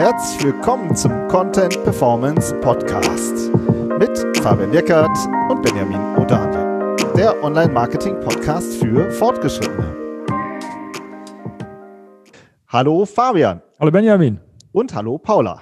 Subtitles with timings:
[0.00, 3.50] Herzlich willkommen zum Content Performance Podcast
[3.98, 5.14] mit Fabian Jeckert
[5.50, 9.94] und Benjamin Odani, der Online-Marketing-Podcast für Fortgeschrittene.
[12.68, 13.60] Hallo Fabian.
[13.78, 14.40] Hallo Benjamin.
[14.72, 15.60] Und hallo Paula.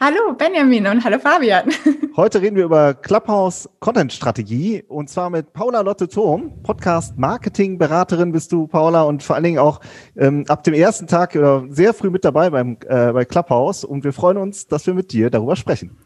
[0.00, 1.70] Hallo Benjamin und hallo Fabian.
[2.16, 7.78] Heute reden wir über Clubhouse Content Strategie und zwar mit Paula Lotte Thurm, Podcast Marketing
[7.78, 9.80] Beraterin bist du, Paula, und vor allen Dingen auch
[10.16, 14.04] ähm, ab dem ersten Tag oder sehr früh mit dabei beim äh, bei Clubhouse und
[14.04, 15.98] wir freuen uns, dass wir mit dir darüber sprechen.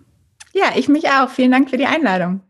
[0.54, 1.28] Ja, ich mich auch.
[1.28, 2.40] Vielen Dank für die Einladung.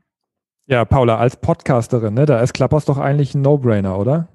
[0.66, 4.28] Ja, Paula, als Podcasterin, ne, da ist Clubhouse doch eigentlich ein No-Brainer, oder?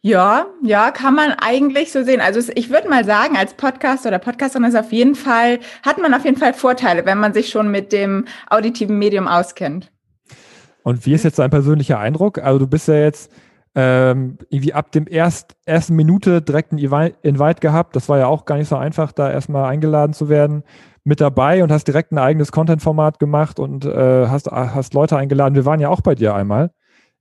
[0.00, 2.20] Ja, ja, kann man eigentlich so sehen.
[2.20, 6.14] Also ich würde mal sagen, als Podcaster oder Podcasterin ist auf jeden Fall, hat man
[6.14, 9.90] auf jeden Fall Vorteile, wenn man sich schon mit dem auditiven Medium auskennt.
[10.84, 12.38] Und wie ist jetzt dein persönlicher Eindruck?
[12.38, 13.32] Also du bist ja jetzt
[13.74, 17.96] ähm, irgendwie ab dem erst, ersten Minute direkt ein Invite gehabt.
[17.96, 20.62] Das war ja auch gar nicht so einfach, da erstmal eingeladen zu werden.
[21.02, 25.54] Mit dabei und hast direkt ein eigenes Content-Format gemacht und äh, hast, hast Leute eingeladen.
[25.54, 26.70] Wir waren ja auch bei dir einmal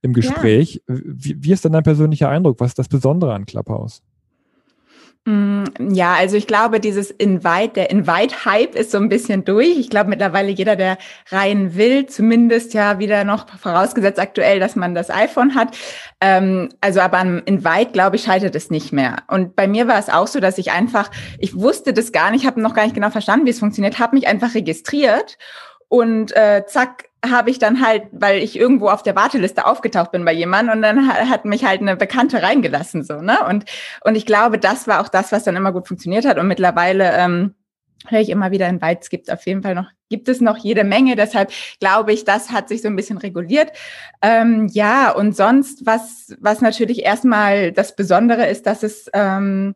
[0.01, 0.81] im Gespräch.
[0.87, 0.95] Ja.
[1.03, 2.59] Wie, wie ist denn dein persönlicher Eindruck?
[2.59, 4.01] Was ist das Besondere an Clubhouse?
[5.27, 9.77] Mm, ja, also ich glaube, dieses Invite, der Invite-Hype ist so ein bisschen durch.
[9.77, 10.97] Ich glaube mittlerweile jeder, der
[11.29, 15.75] rein will, zumindest ja wieder noch vorausgesetzt aktuell, dass man das iPhone hat.
[16.21, 19.17] Ähm, also aber am Invite, glaube ich, scheitert es nicht mehr.
[19.27, 22.45] Und bei mir war es auch so, dass ich einfach, ich wusste das gar nicht,
[22.45, 25.37] habe noch gar nicht genau verstanden, wie es funktioniert, habe mich einfach registriert
[25.89, 30.23] und äh, zack, habe ich dann halt, weil ich irgendwo auf der Warteliste aufgetaucht bin
[30.23, 33.39] bei jemandem und dann hat mich halt eine Bekannte reingelassen so, ne?
[33.47, 33.65] Und
[34.03, 37.11] und ich glaube, das war auch das, was dann immer gut funktioniert hat und mittlerweile
[37.13, 37.55] ähm,
[38.07, 40.83] höre ich immer wieder in Weiz gibt auf jeden Fall noch gibt es noch jede
[40.85, 43.71] Menge, deshalb glaube ich, das hat sich so ein bisschen reguliert.
[44.21, 49.75] Ähm, ja, und sonst was was natürlich erstmal das Besondere ist, dass es ähm,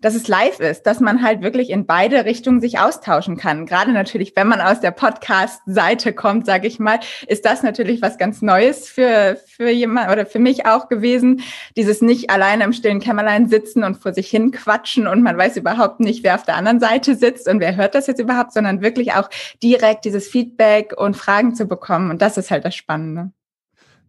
[0.00, 3.66] dass es live ist, dass man halt wirklich in beide Richtungen sich austauschen kann.
[3.66, 8.18] Gerade natürlich, wenn man aus der Podcast-Seite kommt, sage ich mal, ist das natürlich was
[8.18, 11.42] ganz Neues für, für jemand oder für mich auch gewesen.
[11.76, 15.56] Dieses nicht alleine im stillen Kämmerlein sitzen und vor sich hin quatschen und man weiß
[15.56, 18.80] überhaupt nicht, wer auf der anderen Seite sitzt und wer hört das jetzt überhaupt, sondern
[18.80, 19.28] wirklich auch
[19.62, 22.10] direkt dieses Feedback und Fragen zu bekommen.
[22.10, 23.32] Und das ist halt das Spannende.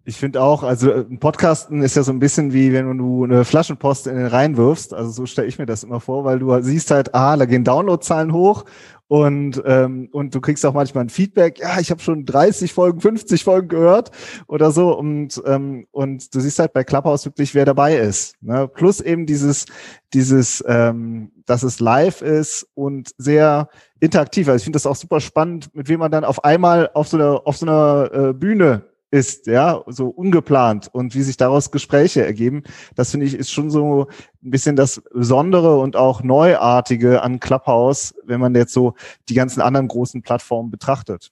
[0.04, 3.46] Ich finde auch, also ein Podcasten ist ja so ein bisschen wie wenn du eine
[3.46, 4.96] Flaschenpost in den Rhein wirfst.
[4.96, 7.64] Also so stelle ich mir das immer vor, weil du siehst halt, ah, da gehen
[7.64, 8.66] Downloadzahlen hoch
[9.12, 11.60] und ähm, und du kriegst auch manchmal ein Feedback.
[11.60, 14.10] Ja, ich habe schon 30 Folgen, 50 Folgen gehört
[14.48, 18.42] oder so und ähm, und du siehst halt bei Clubhouse wirklich, wer dabei ist.
[18.42, 18.70] Ne?
[18.70, 19.66] Plus eben dieses
[20.14, 23.68] dieses, ähm, dass es live ist und sehr
[24.00, 24.48] interaktiv.
[24.48, 27.18] Also ich finde das auch super spannend, mit wem man dann auf einmal auf so
[27.18, 32.26] einer auf so einer äh, Bühne ist, ja, so ungeplant und wie sich daraus Gespräche
[32.26, 32.64] ergeben.
[32.96, 34.08] Das finde ich ist schon so
[34.44, 38.96] ein bisschen das Besondere und auch Neuartige an Clubhouse, wenn man jetzt so
[39.28, 41.30] die ganzen anderen großen Plattformen betrachtet.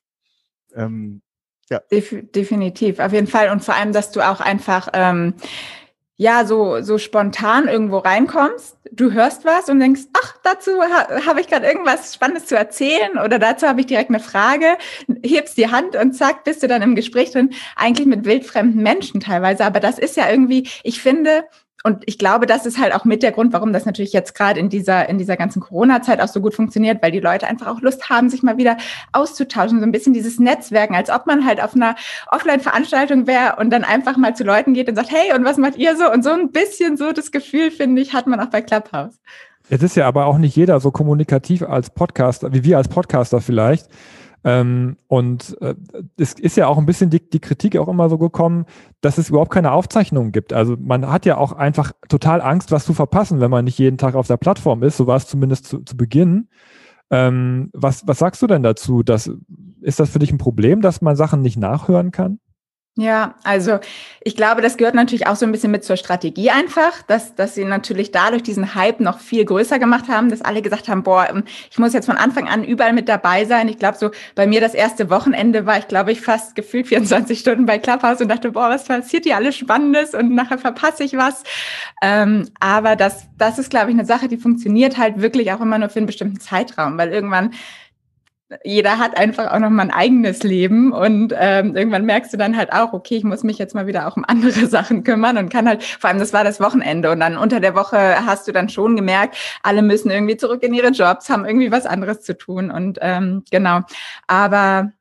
[0.76, 1.22] Ähm,
[1.70, 1.82] ja.
[1.90, 3.50] definitiv, auf jeden Fall.
[3.50, 5.36] Und vor allem, dass du auch einfach ähm,
[6.20, 11.40] ja so so spontan irgendwo reinkommst, du hörst was und denkst, ach, dazu ha, habe
[11.40, 14.78] ich gerade irgendwas Spannendes zu erzählen oder dazu habe ich direkt eine Frage,
[15.24, 19.22] hebst die Hand und zack, bist du dann im Gespräch drin, eigentlich mit wildfremden Menschen
[19.22, 21.46] teilweise, aber das ist ja irgendwie, ich finde,
[21.84, 24.60] und ich glaube, das ist halt auch mit der Grund, warum das natürlich jetzt gerade
[24.60, 27.82] in dieser, in dieser ganzen Corona-Zeit auch so gut funktioniert, weil die Leute einfach auch
[27.82, 28.78] Lust haben, sich mal wieder
[29.14, 31.96] auszutauschen, so ein bisschen dieses Netzwerken, als ob man halt auf einer
[32.32, 35.78] Offline-Veranstaltung wäre und dann einfach mal zu Leuten geht und sagt, hey, und was macht
[35.78, 36.12] ihr so?
[36.12, 39.18] Und so ein bisschen so das Gefühl, finde ich, hat man auch bei Clubhouse.
[39.70, 43.40] Jetzt ist ja aber auch nicht jeder so kommunikativ als Podcaster, wie wir als Podcaster
[43.40, 43.88] vielleicht.
[44.44, 45.76] Ähm, und äh,
[46.18, 48.66] es ist ja auch ein bisschen die, die Kritik auch immer so gekommen,
[49.02, 50.54] dass es überhaupt keine Aufzeichnungen gibt.
[50.54, 53.98] Also man hat ja auch einfach total Angst, was zu verpassen, wenn man nicht jeden
[53.98, 54.98] Tag auf der Plattform ist.
[54.98, 56.48] So war es zumindest zu, zu Beginn.
[57.12, 59.04] Ähm, was, was sagst du denn dazu?
[59.04, 59.32] Dass,
[59.82, 62.40] ist das für dich ein Problem, dass man Sachen nicht nachhören kann?
[63.00, 63.80] Ja, also
[64.20, 67.56] ich glaube, das gehört natürlich auch so ein bisschen mit zur Strategie einfach, dass, dass
[67.56, 71.26] sie natürlich dadurch diesen Hype noch viel größer gemacht haben, dass alle gesagt haben, boah,
[71.30, 73.70] ähm, ich muss jetzt von Anfang an überall mit dabei sein.
[73.70, 77.40] Ich glaube, so bei mir das erste Wochenende war ich, glaube ich, fast gefühlt 24
[77.40, 81.16] Stunden bei Clubhouse und dachte, boah, was passiert hier alles Spannendes und nachher verpasse ich
[81.16, 81.44] was.
[82.02, 85.78] Ähm, aber das, das ist, glaube ich, eine Sache, die funktioniert halt wirklich auch immer
[85.78, 87.52] nur für einen bestimmten Zeitraum, weil irgendwann
[88.64, 92.58] jeder hat einfach auch noch mal ein eigenes Leben und ähm, irgendwann merkst du dann
[92.58, 95.50] halt auch, okay, ich muss mich jetzt mal wieder auch um andere Sachen kümmern und
[95.50, 98.52] kann halt, vor allem das war das Wochenende und dann unter der Woche hast du
[98.52, 102.38] dann schon gemerkt, alle müssen irgendwie zurück in ihre Jobs, haben irgendwie was anderes zu
[102.38, 103.82] tun und ähm, genau,
[104.28, 104.92] aber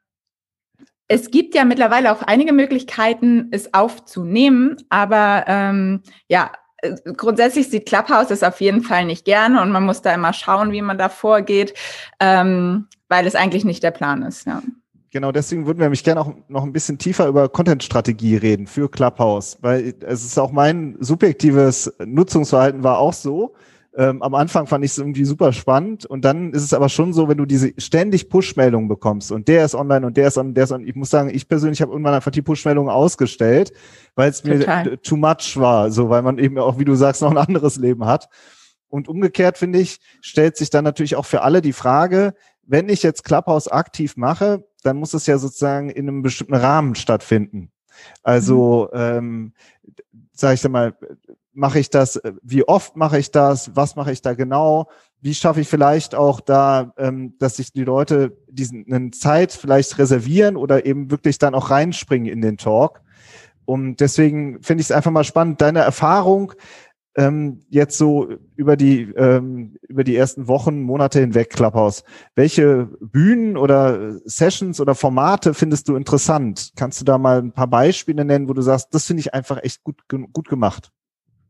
[1.08, 6.52] es gibt ja mittlerweile auch einige Möglichkeiten, es aufzunehmen, aber ähm, ja,
[7.16, 10.72] grundsätzlich sieht Clubhouse es auf jeden Fall nicht gerne und man muss da immer schauen,
[10.72, 11.74] wie man da vorgeht,
[12.20, 14.46] ähm, weil es eigentlich nicht der Plan ist.
[14.46, 14.62] Ja.
[15.10, 18.90] Genau, deswegen würden wir nämlich gerne auch noch ein bisschen tiefer über Content-Strategie reden für
[18.90, 23.54] Clubhouse, weil es ist auch mein subjektives Nutzungsverhalten war auch so.
[23.96, 27.12] Ähm, am Anfang fand ich es irgendwie super spannend und dann ist es aber schon
[27.12, 30.54] so, wenn du diese ständig Push-Meldungen bekommst und der ist online und der ist online,
[30.54, 30.88] der ist online.
[30.88, 33.72] Ich muss sagen, ich persönlich habe irgendwann einfach die Push-Meldungen ausgestellt,
[34.14, 37.30] weil es mir too much war, so weil man eben auch, wie du sagst, noch
[37.30, 38.28] ein anderes Leben hat.
[38.88, 43.02] Und umgekehrt finde ich, stellt sich dann natürlich auch für alle die Frage, wenn ich
[43.02, 47.72] jetzt Clubhouse aktiv mache, dann muss es ja sozusagen in einem bestimmten Rahmen stattfinden.
[48.22, 49.00] Also, mhm.
[49.00, 49.52] ähm,
[50.32, 50.94] sage ich mal,
[51.58, 54.88] mache ich das, wie oft mache ich das, was mache ich da genau,
[55.20, 59.98] wie schaffe ich vielleicht auch da, ähm, dass sich die Leute diesen eine Zeit vielleicht
[59.98, 63.02] reservieren oder eben wirklich dann auch reinspringen in den Talk.
[63.64, 66.52] Und deswegen finde ich es einfach mal spannend, deine Erfahrung,
[67.16, 72.04] ähm, jetzt so über die, ähm, über die ersten Wochen, Monate hinweg, Clubhouse.
[72.36, 76.70] Welche Bühnen oder Sessions oder Formate findest du interessant?
[76.76, 79.58] Kannst du da mal ein paar Beispiele nennen, wo du sagst, das finde ich einfach
[79.62, 80.92] echt gut, gut gemacht?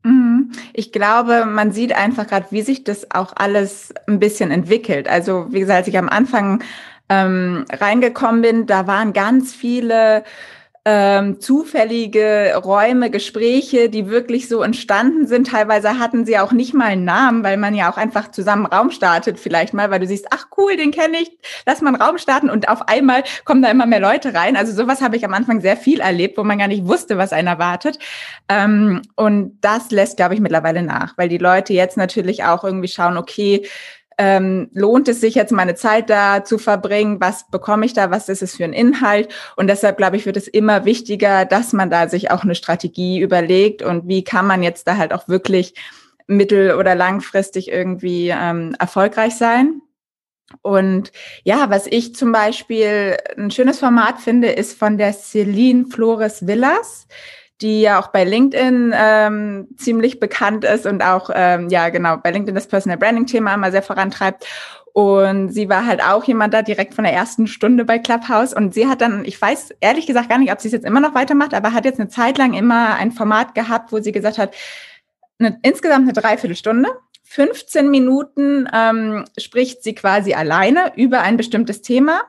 [0.03, 0.51] Mhm.
[0.73, 5.07] Ich glaube, man sieht einfach gerade, wie sich das auch alles ein bisschen entwickelt.
[5.07, 6.63] Also, wie gesagt, als ich am Anfang
[7.09, 10.23] ähm, reingekommen bin, da waren ganz viele
[10.91, 15.45] ähm, zufällige Räume, Gespräche, die wirklich so entstanden sind.
[15.45, 18.89] Teilweise hatten sie auch nicht mal einen Namen, weil man ja auch einfach zusammen Raum
[18.89, 21.37] startet vielleicht mal, weil du siehst, ach cool, den kenne ich,
[21.67, 24.55] lass mal einen Raum starten und auf einmal kommen da immer mehr Leute rein.
[24.55, 27.33] Also sowas habe ich am Anfang sehr viel erlebt, wo man gar nicht wusste, was
[27.33, 27.99] einen erwartet.
[28.47, 32.87] Ähm, und das lässt, glaube ich, mittlerweile nach, weil die Leute jetzt natürlich auch irgendwie
[32.87, 33.67] schauen, okay,
[34.19, 37.21] ähm, lohnt es sich jetzt meine Zeit da zu verbringen?
[37.21, 38.11] Was bekomme ich da?
[38.11, 39.33] Was ist es für ein Inhalt?
[39.55, 43.19] Und deshalb glaube ich, wird es immer wichtiger, dass man da sich auch eine Strategie
[43.19, 45.73] überlegt und wie kann man jetzt da halt auch wirklich
[46.27, 49.81] mittel- oder langfristig irgendwie ähm, erfolgreich sein.
[50.61, 51.13] Und
[51.43, 57.07] ja, was ich zum Beispiel ein schönes Format finde, ist von der Celine Flores Villas
[57.61, 62.31] die ja auch bei LinkedIn ähm, ziemlich bekannt ist und auch, ähm, ja genau, bei
[62.31, 64.45] LinkedIn das Personal Branding-Thema immer sehr vorantreibt.
[64.93, 68.53] Und sie war halt auch jemand da direkt von der ersten Stunde bei Clubhouse.
[68.53, 70.99] Und sie hat dann, ich weiß ehrlich gesagt gar nicht, ob sie es jetzt immer
[70.99, 74.37] noch weitermacht, aber hat jetzt eine Zeit lang immer ein Format gehabt, wo sie gesagt
[74.37, 74.53] hat,
[75.37, 76.89] eine, insgesamt eine Dreiviertelstunde.
[77.23, 82.21] 15 Minuten ähm, spricht sie quasi alleine über ein bestimmtes Thema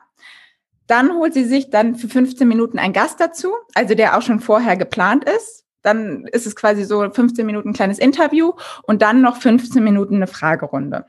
[0.87, 4.39] dann holt sie sich dann für 15 Minuten einen Gast dazu, also der auch schon
[4.39, 5.63] vorher geplant ist.
[5.83, 10.15] Dann ist es quasi so 15 Minuten ein kleines Interview und dann noch 15 Minuten
[10.15, 11.05] eine Fragerunde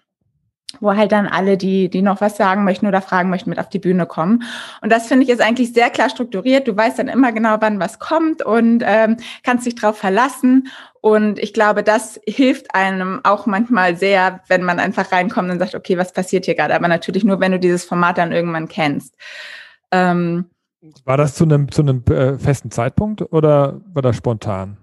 [0.81, 3.69] wo halt dann alle, die, die noch was sagen möchten oder fragen möchten, mit auf
[3.69, 4.45] die Bühne kommen.
[4.81, 6.67] Und das finde ich ist eigentlich sehr klar strukturiert.
[6.67, 10.69] Du weißt dann immer genau, wann was kommt und ähm, kannst dich drauf verlassen.
[11.01, 15.75] Und ich glaube, das hilft einem auch manchmal sehr, wenn man einfach reinkommt und sagt,
[15.75, 16.75] okay, was passiert hier gerade?
[16.75, 19.15] Aber natürlich nur, wenn du dieses Format dann irgendwann kennst.
[19.93, 20.47] Ähm,
[21.05, 24.79] war das zu einem, zu einem äh, festen Zeitpunkt oder war das spontan?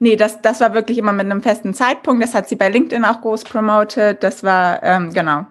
[0.00, 2.22] Nee, das, das war wirklich immer mit einem festen Zeitpunkt.
[2.22, 4.22] Das hat sie bei LinkedIn auch groß promotet.
[4.22, 5.46] Das war, ähm, genau.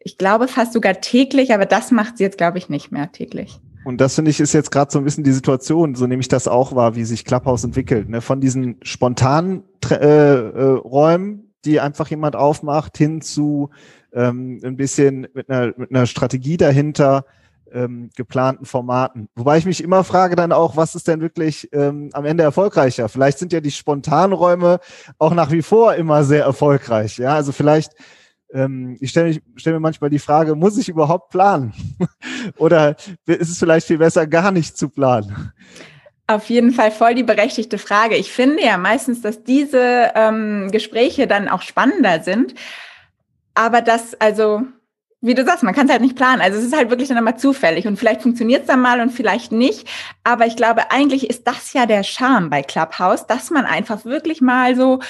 [0.00, 3.60] Ich glaube fast sogar täglich, aber das macht sie jetzt, glaube ich, nicht mehr täglich.
[3.84, 6.28] Und das finde ich ist jetzt gerade so ein bisschen die Situation, so nehme ich
[6.28, 8.08] das auch wahr, wie sich Clubhouse entwickelt.
[8.08, 8.20] Ne?
[8.20, 13.70] Von diesen spontanen äh, äh, Räumen, die einfach jemand aufmacht, hin zu
[14.12, 17.24] ähm, ein bisschen mit einer, mit einer Strategie dahinter,
[17.72, 19.28] ähm, geplanten Formaten.
[19.34, 23.08] Wobei ich mich immer frage dann auch, was ist denn wirklich ähm, am Ende erfolgreicher?
[23.08, 24.80] Vielleicht sind ja die Spontanräume
[25.18, 27.18] auch nach wie vor immer sehr erfolgreich.
[27.18, 27.92] Ja, also vielleicht,
[28.52, 31.72] ähm, ich stelle stell mir manchmal die Frage, muss ich überhaupt planen?
[32.56, 32.96] Oder
[33.26, 35.52] ist es vielleicht viel besser, gar nicht zu planen?
[36.26, 38.16] Auf jeden Fall voll die berechtigte Frage.
[38.16, 42.54] Ich finde ja meistens, dass diese ähm, Gespräche dann auch spannender sind.
[43.54, 44.62] Aber das, also
[45.20, 46.40] wie du sagst, man kann es halt nicht planen.
[46.40, 49.10] Also es ist halt wirklich dann immer zufällig und vielleicht funktioniert es dann mal und
[49.10, 49.88] vielleicht nicht.
[50.22, 54.40] Aber ich glaube, eigentlich ist das ja der Charme bei Clubhouse, dass man einfach wirklich
[54.40, 55.00] mal so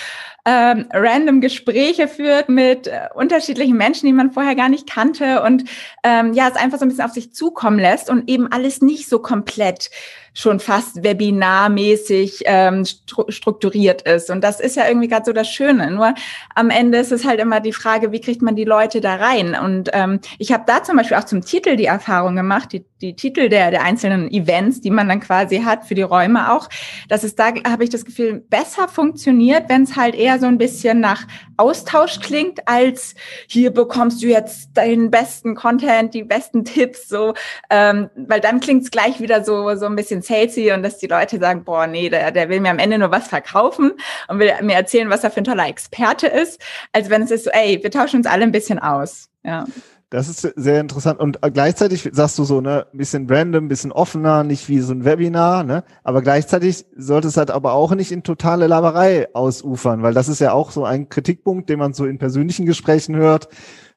[0.51, 5.65] ähm, random Gespräche führt mit äh, unterschiedlichen Menschen, die man vorher gar nicht kannte und
[6.03, 9.11] ähm, ja, es einfach so ein bisschen auf sich zukommen lässt und eben alles nicht
[9.11, 9.91] so komplett
[10.33, 14.31] schon fast webinarmäßig ähm, strukturiert ist.
[14.31, 15.91] Und das ist ja irgendwie gerade so das Schöne.
[15.91, 16.15] Nur
[16.55, 19.57] am Ende ist es halt immer die Frage, wie kriegt man die Leute da rein?
[19.57, 23.15] Und ähm, ich habe da zum Beispiel auch zum Titel die Erfahrung gemacht, die, die
[23.15, 26.69] Titel der, der einzelnen Events, die man dann quasi hat für die Räume auch,
[27.09, 30.59] dass es da, habe ich das Gefühl, besser funktioniert, wenn es halt eher so ein
[30.59, 31.27] bisschen nach
[31.57, 33.15] Austausch klingt, als
[33.49, 37.35] hier bekommst du jetzt deinen besten Content, die besten Tipps, so,
[37.71, 41.07] ähm, weil dann klingt es gleich wieder so, so ein bisschen salesy und dass die
[41.07, 43.93] Leute sagen, boah, nee, der, der will mir am Ende nur was verkaufen
[44.29, 46.61] und will mir erzählen, was er für ein toller Experte ist,
[46.93, 49.29] als wenn es ist so, ey, wir tauschen uns alle ein bisschen aus.
[49.45, 49.67] Ja.
[50.11, 51.21] Das ist sehr interessant.
[51.21, 54.95] Und gleichzeitig sagst du so, ne, ein bisschen random, ein bisschen offener, nicht wie so
[54.95, 55.85] ein Webinar, ne?
[56.03, 60.41] Aber gleichzeitig sollte es halt aber auch nicht in totale Laberei ausufern, weil das ist
[60.41, 63.49] ja auch so ein Kritikpunkt, den man so in persönlichen Gesprächen hört.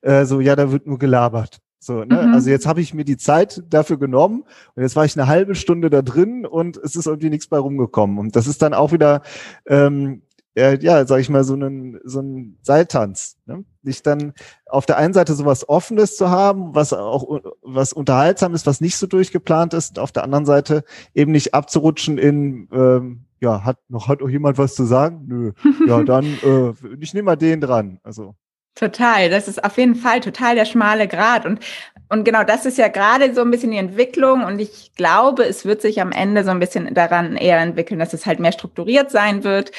[0.01, 1.60] Äh, so, ja, da wird nur gelabert.
[1.80, 2.27] So, ne?
[2.27, 2.34] Mhm.
[2.34, 4.44] Also jetzt habe ich mir die Zeit dafür genommen
[4.75, 7.58] und jetzt war ich eine halbe Stunde da drin und es ist irgendwie nichts bei
[7.58, 8.20] rumgekommen.
[8.20, 9.22] Und das ist dann auch wieder
[9.65, 10.22] ähm,
[10.55, 13.38] äh, ja, sag ich mal, so einen, so einen Seiltanz.
[13.46, 13.63] Ne?
[13.84, 14.34] Nicht dann
[14.67, 18.98] auf der einen Seite sowas Offenes zu haben, was auch was unterhaltsam ist, was nicht
[18.98, 24.08] so durchgeplant ist, auf der anderen Seite eben nicht abzurutschen in ähm, ja, hat noch
[24.08, 25.25] hat auch jemand was zu sagen?
[25.27, 25.51] Nö.
[25.88, 28.00] Ja, dann äh, ich nehme mal den dran.
[28.03, 28.36] Also
[28.74, 31.60] Total, das ist auf jeden Fall total der schmale Grad und
[32.08, 35.65] und genau das ist ja gerade so ein bisschen die Entwicklung und ich glaube, es
[35.65, 39.12] wird sich am Ende so ein bisschen daran eher entwickeln, dass es halt mehr strukturiert
[39.12, 39.72] sein wird,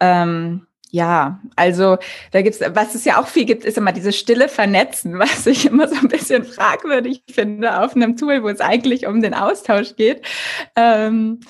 [0.00, 1.98] ähm, ja, also
[2.32, 5.66] da gibt's, was es ja auch viel gibt, ist immer dieses stille Vernetzen, was ich
[5.66, 9.96] immer so ein bisschen fragwürdig finde auf einem Tool, wo es eigentlich um den Austausch
[9.96, 10.22] geht.
[10.76, 11.40] Ähm,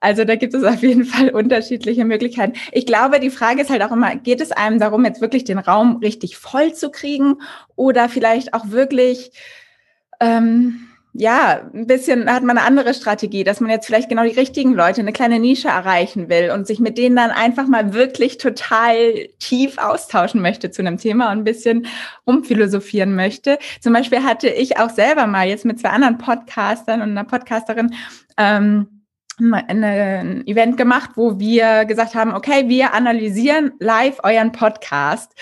[0.00, 2.54] also da gibt es auf jeden Fall unterschiedliche Möglichkeiten.
[2.72, 5.58] Ich glaube, die Frage ist halt auch immer, geht es einem darum, jetzt wirklich den
[5.58, 7.36] Raum richtig voll zu kriegen
[7.76, 9.32] oder vielleicht auch wirklich
[10.20, 14.38] ähm, ja, ein bisschen hat man eine andere Strategie, dass man jetzt vielleicht genau die
[14.38, 18.38] richtigen Leute, eine kleine Nische erreichen will und sich mit denen dann einfach mal wirklich
[18.38, 21.86] total tief austauschen möchte zu einem Thema und ein bisschen
[22.24, 23.58] umphilosophieren möchte.
[23.80, 27.92] Zum Beispiel hatte ich auch selber mal jetzt mit zwei anderen Podcastern und einer Podcasterin
[28.36, 28.99] ähm,
[29.40, 35.34] ein Event gemacht, wo wir gesagt haben, okay, wir analysieren live euren Podcast.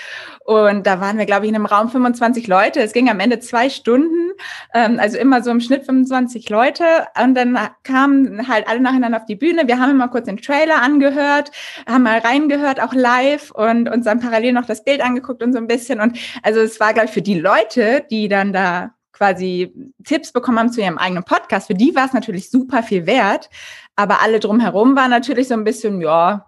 [0.45, 2.81] Und da waren wir, glaube ich, in einem Raum 25 Leute.
[2.81, 4.33] Es ging am Ende zwei Stunden,
[4.73, 6.85] ähm, also immer so im Schnitt 25 Leute.
[7.23, 9.67] Und dann kamen halt alle nacheinander auf die Bühne.
[9.67, 11.51] Wir haben immer kurz den Trailer angehört,
[11.87, 15.59] haben mal reingehört, auch live und uns dann parallel noch das Bild angeguckt und so
[15.59, 16.01] ein bisschen.
[16.01, 20.61] Und also es war, glaube ich, für die Leute, die dann da quasi Tipps bekommen
[20.61, 23.51] haben zu ihrem eigenen Podcast, für die war es natürlich super viel wert.
[23.97, 26.47] Aber alle drumherum waren natürlich so ein bisschen, ja,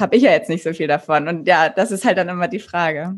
[0.00, 1.28] habe ich ja jetzt nicht so viel davon.
[1.28, 3.14] Und ja, das ist halt dann immer die Frage.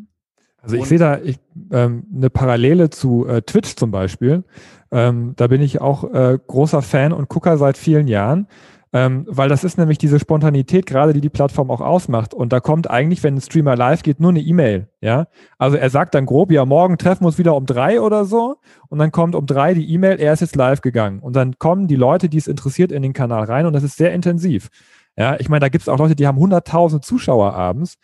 [0.61, 1.39] Also ich sehe da ich,
[1.71, 4.43] ähm, eine Parallele zu äh, Twitch zum Beispiel.
[4.91, 8.49] Ähm, da bin ich auch äh, großer Fan und Gucker seit vielen Jahren.
[8.93, 12.33] Ähm, weil das ist nämlich diese Spontanität gerade, die die Plattform auch ausmacht.
[12.33, 14.89] Und da kommt eigentlich, wenn ein Streamer live geht, nur eine E-Mail.
[15.01, 15.27] Ja,
[15.59, 18.57] also er sagt dann grob, ja, morgen treffen wir uns wieder um drei oder so.
[18.89, 21.21] Und dann kommt um drei die E-Mail, er ist jetzt live gegangen.
[21.21, 23.67] Und dann kommen die Leute, die es interessiert, in den Kanal rein.
[23.67, 24.69] Und das ist sehr intensiv.
[25.17, 27.99] Ja, ich meine, da gibt es auch Leute, die haben 100.000 Zuschauer abends.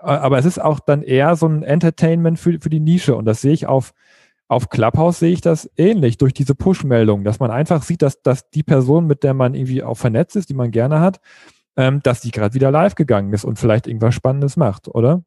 [0.00, 3.14] Aber es ist auch dann eher so ein Entertainment für, für die Nische.
[3.14, 3.92] Und das sehe ich auf
[4.52, 8.50] auf Clubhouse sehe ich das ähnlich durch diese Push-Meldung, dass man einfach sieht, dass, dass
[8.50, 11.20] die Person, mit der man irgendwie auch vernetzt ist, die man gerne hat,
[11.76, 15.24] ähm, dass die gerade wieder live gegangen ist und vielleicht irgendwas Spannendes macht, oder?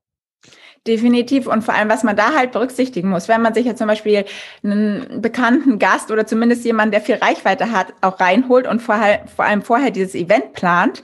[0.85, 1.47] Definitiv.
[1.47, 4.25] Und vor allem, was man da halt berücksichtigen muss, wenn man sich jetzt zum Beispiel
[4.63, 9.45] einen bekannten Gast oder zumindest jemanden, der viel Reichweite hat, auch reinholt und vorher, vor
[9.45, 11.01] allem vorher dieses Event plant,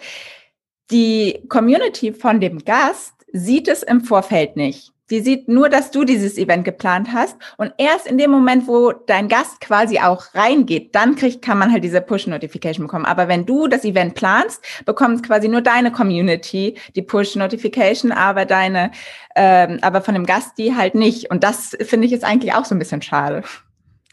[0.91, 4.91] die Community von dem Gast sieht es im Vorfeld nicht.
[5.11, 7.37] Die sieht nur, dass du dieses Event geplant hast.
[7.57, 11.71] Und erst in dem Moment, wo dein Gast quasi auch reingeht, dann kriegt, kann man
[11.71, 13.05] halt diese Push-Notification bekommen.
[13.05, 18.91] Aber wenn du das Event planst, bekommt quasi nur deine Community die Push-Notification, aber deine,
[19.35, 21.29] ähm, aber von dem Gast die halt nicht.
[21.29, 23.43] Und das finde ich ist eigentlich auch so ein bisschen schade.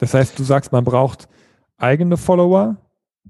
[0.00, 1.28] Das heißt, du sagst, man braucht
[1.76, 2.76] eigene Follower,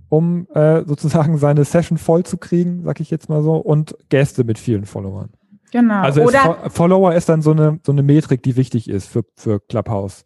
[0.09, 4.45] um äh, sozusagen seine Session voll zu kriegen, sag ich jetzt mal so, und Gäste
[4.45, 5.31] mit vielen Followern.
[5.71, 6.01] Genau.
[6.03, 9.25] Also Oder ist, Follower ist dann so eine, so eine Metrik, die wichtig ist für,
[9.37, 10.25] für Clubhouse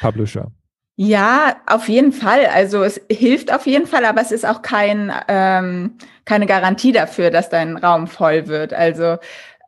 [0.00, 0.50] Publisher.
[0.98, 2.46] Ja, auf jeden Fall.
[2.46, 7.30] Also es hilft auf jeden Fall, aber es ist auch kein, ähm, keine Garantie dafür,
[7.30, 8.72] dass dein Raum voll wird.
[8.72, 9.18] Also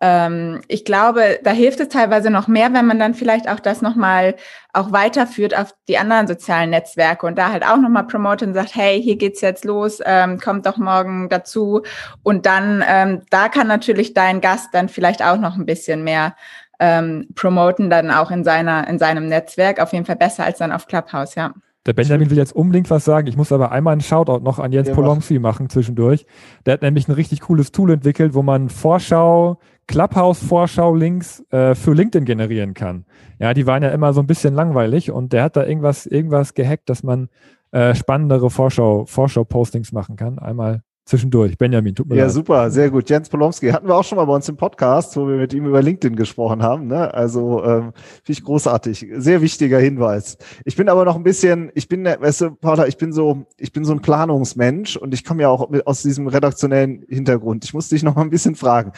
[0.01, 4.37] ich glaube, da hilft es teilweise noch mehr, wenn man dann vielleicht auch das nochmal
[4.73, 8.77] auch weiterführt auf die anderen sozialen Netzwerke und da halt auch nochmal promotet und sagt,
[8.77, 11.83] hey, hier geht's jetzt los, ähm, kommt doch morgen dazu.
[12.23, 16.37] Und dann, ähm, da kann natürlich dein Gast dann vielleicht auch noch ein bisschen mehr
[16.79, 19.81] ähm, promoten, dann auch in seiner, in seinem Netzwerk.
[19.81, 21.53] Auf jeden Fall besser als dann auf Clubhouse, ja.
[21.87, 23.27] Der Benjamin will jetzt unbedingt was sagen.
[23.29, 26.27] Ich muss aber einmal einen Shoutout noch an Jens ja, Polonski machen zwischendurch.
[26.67, 32.25] Der hat nämlich ein richtig cooles Tool entwickelt, wo man Vorschau, Clubhouse-Vorschau-Links äh, für LinkedIn
[32.25, 33.05] generieren kann.
[33.41, 36.55] Ja, die waren ja immer so ein bisschen langweilig und der hat da irgendwas, irgendwas
[36.55, 37.29] gehackt, dass man
[37.73, 40.39] äh, spannendere Vorschau, Vorschau-Postings machen kann.
[40.39, 41.57] Einmal zwischendurch.
[41.57, 42.31] Benjamin, tut mir ja, leid.
[42.31, 43.09] Ja, super, sehr gut.
[43.09, 45.67] Jens Polomski hatten wir auch schon mal bei uns im Podcast, wo wir mit ihm
[45.67, 46.87] über LinkedIn gesprochen haben.
[46.87, 47.13] Ne?
[47.15, 47.93] Also ähm,
[48.25, 49.07] finde ich großartig.
[49.17, 50.37] Sehr wichtiger Hinweis.
[50.67, 53.73] Ich bin aber noch ein bisschen, ich bin, weißt du, Paula, ich bin so, ich
[53.73, 57.65] bin so ein Planungsmensch und ich komme ja auch mit, aus diesem redaktionellen Hintergrund.
[57.65, 58.93] Ich muss dich noch mal ein bisschen fragen.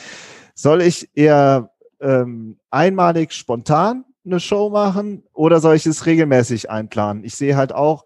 [0.61, 1.71] Soll ich eher
[2.03, 7.25] ähm, einmalig spontan eine Show machen oder soll ich es regelmäßig einplanen?
[7.25, 8.05] Ich sehe halt auch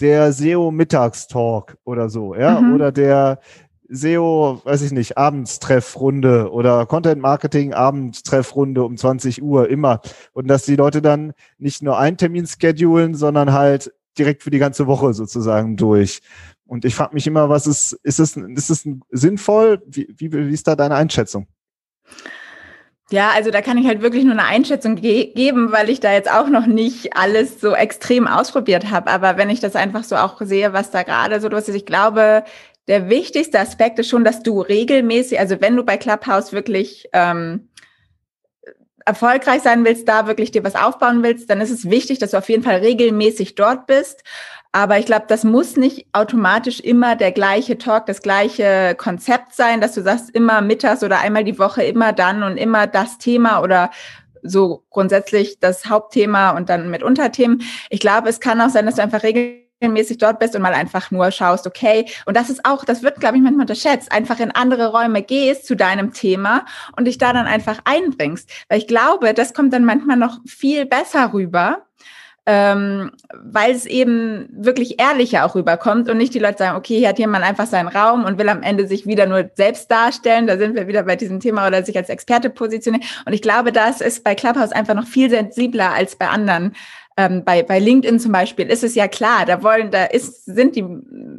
[0.00, 2.74] der SEO Mittagstalk oder so, ja, mhm.
[2.74, 3.40] oder der
[3.88, 10.02] SEO, weiß ich nicht, Abendstreffrunde oder Content Marketing Abendtreffrunde um 20 Uhr immer
[10.34, 14.58] und dass die Leute dann nicht nur einen Termin schedulen, sondern halt direkt für die
[14.58, 16.20] ganze Woche sozusagen durch.
[16.66, 19.82] Und ich frage mich immer, was ist, ist es, ist es sinnvoll?
[19.86, 21.46] Wie, wie, wie ist da deine Einschätzung?
[23.10, 26.12] Ja, also da kann ich halt wirklich nur eine Einschätzung ge geben, weil ich da
[26.12, 29.10] jetzt auch noch nicht alles so extrem ausprobiert habe.
[29.10, 31.86] Aber wenn ich das einfach so auch sehe, was da gerade so los ist, ich
[31.86, 32.44] glaube,
[32.88, 37.68] der wichtigste Aspekt ist schon, dass du regelmäßig, also wenn du bei Clubhouse wirklich ähm,
[39.04, 42.38] erfolgreich sein willst, da wirklich dir was aufbauen willst, dann ist es wichtig, dass du
[42.38, 44.24] auf jeden Fall regelmäßig dort bist.
[44.74, 49.80] Aber ich glaube, das muss nicht automatisch immer der gleiche Talk, das gleiche Konzept sein,
[49.80, 53.62] dass du sagst, immer mittags oder einmal die Woche, immer dann und immer das Thema
[53.62, 53.92] oder
[54.42, 57.62] so grundsätzlich das Hauptthema und dann mit Unterthemen.
[57.88, 61.12] Ich glaube, es kann auch sein, dass du einfach regelmäßig dort bist und mal einfach
[61.12, 64.50] nur schaust, okay, und das ist auch, das wird, glaube ich, manchmal unterschätzt, einfach in
[64.50, 66.64] andere Räume gehst zu deinem Thema
[66.96, 68.50] und dich da dann einfach einbringst.
[68.68, 71.86] Weil ich glaube, das kommt dann manchmal noch viel besser rüber,
[72.46, 77.08] ähm, weil es eben wirklich ehrlicher auch rüberkommt und nicht die Leute sagen, okay, hier
[77.08, 80.46] hat jemand einfach seinen Raum und will am Ende sich wieder nur selbst darstellen.
[80.46, 83.06] Da sind wir wieder bei diesem Thema oder sich als Experte positionieren.
[83.24, 86.74] Und ich glaube, das ist bei Clubhouse einfach noch viel sensibler als bei anderen.
[87.16, 90.74] Ähm, bei, bei LinkedIn zum Beispiel ist es ja klar, da wollen, da ist, sind
[90.74, 90.84] die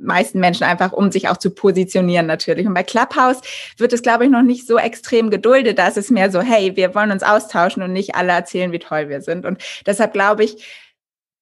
[0.01, 2.65] meisten Menschen einfach, um sich auch zu positionieren natürlich.
[2.65, 3.41] Und bei Clubhouse
[3.77, 5.77] wird es, glaube ich, noch nicht so extrem geduldet.
[5.77, 8.79] Da ist es mehr so, hey, wir wollen uns austauschen und nicht alle erzählen, wie
[8.79, 9.45] toll wir sind.
[9.45, 10.65] Und deshalb glaube ich,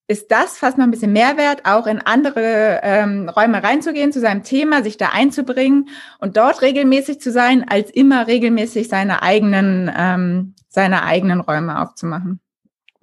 [0.06, 4.42] ist das fast noch ein bisschen Mehrwert, auch in andere ähm, Räume reinzugehen, zu seinem
[4.42, 10.54] Thema, sich da einzubringen und dort regelmäßig zu sein, als immer regelmäßig seine eigenen, ähm,
[10.68, 12.40] seine eigenen Räume aufzumachen.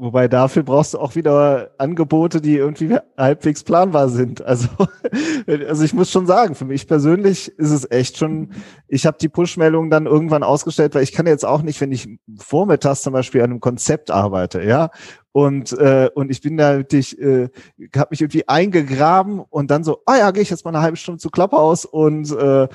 [0.01, 4.41] Wobei dafür brauchst du auch wieder Angebote, die irgendwie halbwegs planbar sind.
[4.41, 4.67] Also,
[5.47, 8.49] also ich muss schon sagen, für mich persönlich ist es echt schon,
[8.88, 12.10] ich habe die Push-Meldung dann irgendwann ausgestellt, weil ich kann jetzt auch nicht, wenn ich
[12.39, 14.89] vormittags zum Beispiel an einem Konzept arbeite, ja,
[15.32, 17.50] und äh, und ich bin da wirklich, äh,
[17.96, 20.98] habe mich irgendwie eingegraben und dann so, ah ja, gehe ich jetzt mal eine halbe
[20.98, 22.67] Stunde zu Clubhouse und äh,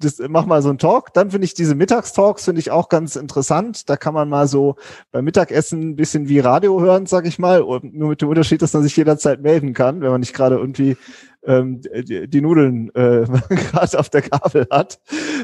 [0.00, 1.12] das, mach mal so einen Talk.
[1.12, 3.88] Dann finde ich diese Mittagstalks finde ich auch ganz interessant.
[3.88, 4.76] Da kann man mal so
[5.10, 7.62] beim Mittagessen ein bisschen wie Radio hören, sag ich mal.
[7.62, 10.56] Und nur mit dem Unterschied, dass man sich jederzeit melden kann, wenn man nicht gerade
[10.56, 10.96] irgendwie
[11.48, 15.00] ähm, die, die Nudeln äh, gerade auf der Gabel hat.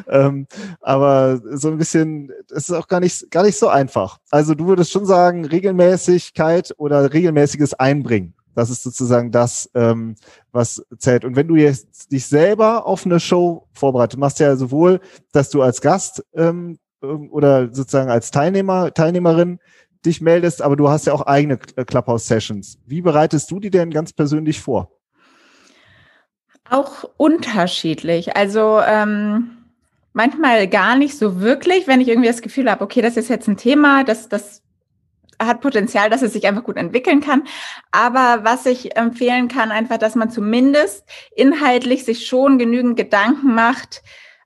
[0.07, 0.47] Ähm,
[0.81, 4.19] aber so ein bisschen, das ist auch gar nicht, gar nicht so einfach.
[4.31, 8.35] Also du würdest schon sagen, Regelmäßigkeit oder regelmäßiges Einbringen.
[8.55, 10.15] Das ist sozusagen das, ähm,
[10.53, 11.25] was zählt.
[11.25, 15.01] Und wenn du jetzt dich selber auf eine Show vorbereitest, machst ja sowohl,
[15.33, 19.59] dass du als Gast ähm, oder sozusagen als Teilnehmer, Teilnehmerin
[20.07, 22.79] dich meldest, aber du hast ja auch eigene Clubhouse-Sessions.
[22.87, 24.94] Wie bereitest du die denn ganz persönlich vor?
[26.71, 28.37] Auch unterschiedlich.
[28.37, 29.65] Also ähm,
[30.13, 33.49] manchmal gar nicht so wirklich, wenn ich irgendwie das Gefühl habe, okay, das ist jetzt
[33.49, 34.63] ein Thema, das, das
[35.39, 37.45] hat Potenzial, dass es sich einfach gut entwickeln kann.
[37.91, 44.03] Aber was ich empfehlen kann, einfach, dass man zumindest inhaltlich sich schon genügend Gedanken macht,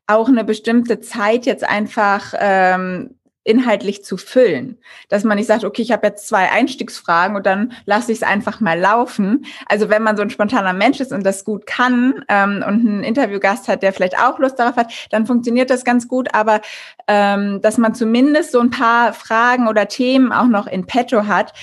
[0.06, 3.17] auch eine bestimmte Zeit jetzt einfach ähm,
[3.48, 4.78] inhaltlich zu füllen.
[5.08, 8.22] Dass man nicht sagt, okay, ich habe jetzt zwei Einstiegsfragen und dann lasse ich es
[8.22, 9.46] einfach mal laufen.
[9.66, 13.02] Also wenn man so ein spontaner Mensch ist und das gut kann ähm, und einen
[13.02, 16.34] Interviewgast hat, der vielleicht auch Lust darauf hat, dann funktioniert das ganz gut.
[16.34, 16.60] Aber
[17.06, 21.54] ähm, dass man zumindest so ein paar Fragen oder Themen auch noch in petto hat,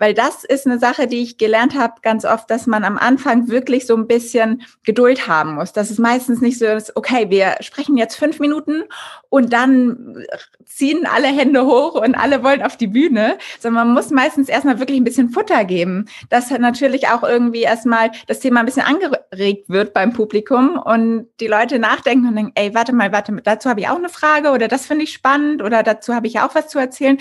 [0.00, 3.48] weil das ist eine Sache, die ich gelernt habe ganz oft, dass man am Anfang
[3.48, 5.72] wirklich so ein bisschen Geduld haben muss.
[5.72, 8.84] Das ist meistens nicht so, dass, okay, wir sprechen jetzt fünf Minuten
[9.28, 10.24] und dann
[10.64, 14.78] ziehen alle Hände hoch und alle wollen auf die Bühne, sondern man muss meistens erstmal
[14.78, 18.86] wirklich ein bisschen Futter geben, dass natürlich auch irgendwie erstmal das Thema ein bisschen
[19.32, 23.68] angeregt wird beim Publikum und die Leute nachdenken und denken, ey, warte mal, warte, dazu
[23.68, 26.54] habe ich auch eine Frage oder das finde ich spannend oder dazu habe ich auch
[26.54, 27.18] was zu erzählen.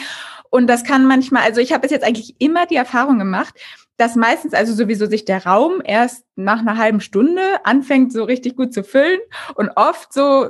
[0.50, 3.54] Und das kann manchmal, also ich habe bis jetzt eigentlich immer die Erfahrung gemacht,
[3.98, 8.56] dass meistens also sowieso sich der Raum erst nach einer halben Stunde anfängt so richtig
[8.56, 9.20] gut zu füllen
[9.56, 10.50] und oft so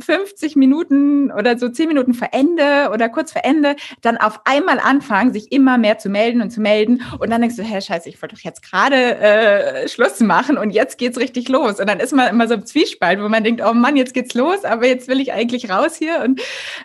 [0.00, 4.78] 50 Minuten oder so 10 Minuten vor Ende oder kurz vor Ende dann auf einmal
[4.78, 7.02] anfangen, sich immer mehr zu melden und zu melden.
[7.18, 10.70] Und dann denkst du, hä, scheiße, ich wollte doch jetzt gerade äh, Schluss machen und
[10.70, 11.80] jetzt geht's richtig los.
[11.80, 14.34] Und dann ist man immer so im Zwiespalt, wo man denkt, oh Mann, jetzt geht's
[14.34, 16.22] los, aber jetzt will ich eigentlich raus hier.
[16.24, 16.40] Und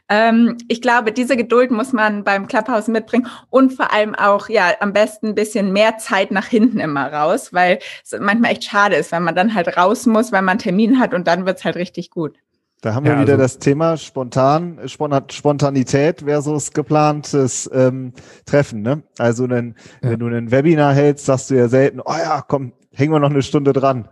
[0.10, 4.71] ähm, ich glaube, diese Geduld muss man beim Clubhouse mitbringen und vor allem auch, ja,
[4.80, 8.95] am besten ein bisschen mehr Zeit nach hinten immer raus, weil es manchmal echt schade
[8.95, 11.63] ist, wenn man dann halt raus muss, weil man einen Termin hat und dann wird's
[11.63, 12.38] halt richtig gut.
[12.81, 18.13] Da haben wir ja, wieder also, das Thema spontan, Spontanität versus geplantes ähm,
[18.45, 18.81] Treffen.
[18.81, 19.03] Ne?
[19.19, 20.09] Also einen, ja.
[20.09, 23.29] wenn du ein Webinar hältst, sagst du ja selten, oh ja, komm, hängen wir noch
[23.29, 24.09] eine Stunde dran.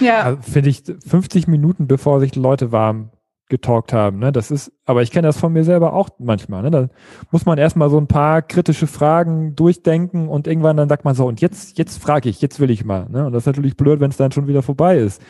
[0.00, 0.22] Ja.
[0.22, 3.10] Also Finde ich 50 Minuten, bevor sich Leute warm
[3.48, 4.18] getalkt haben.
[4.18, 4.32] Ne?
[4.32, 6.62] Das ist, aber ich kenne das von mir selber auch manchmal.
[6.62, 6.70] Ne?
[6.70, 6.88] Da
[7.30, 11.26] muss man erstmal so ein paar kritische Fragen durchdenken und irgendwann dann sagt man so,
[11.26, 13.06] und jetzt, jetzt frage ich, jetzt will ich mal.
[13.08, 13.26] Ne?
[13.26, 15.22] Und das ist natürlich blöd, wenn es dann schon wieder vorbei ist.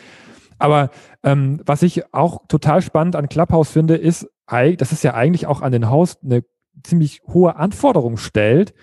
[0.57, 0.89] Aber
[1.23, 5.61] ähm, was ich auch total spannend an Clubhouse finde, ist, dass es ja eigentlich auch
[5.61, 6.43] an den Host eine
[6.83, 8.73] ziemlich hohe Anforderung stellt,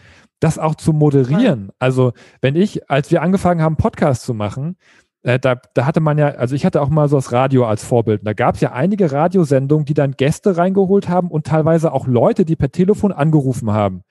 [0.41, 1.71] das auch zu moderieren.
[1.79, 4.77] Also wenn ich, als wir angefangen haben, Podcasts zu machen,
[5.23, 7.85] äh, da, da hatte man ja, also ich hatte auch mal so das Radio als
[7.85, 8.23] Vorbild.
[8.25, 12.45] Da gab es ja einige Radiosendungen, die dann Gäste reingeholt haben und teilweise auch Leute,
[12.45, 14.03] die per Telefon angerufen haben.